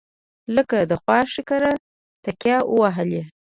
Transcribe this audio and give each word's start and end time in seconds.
لکه 0.55 0.77
د 0.91 0.93
خواښې 1.01 1.41
کره 1.49 1.71
تکیه 2.23 2.57
وهلې. 2.79 3.21